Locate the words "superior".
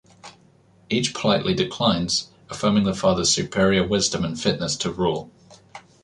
3.31-3.87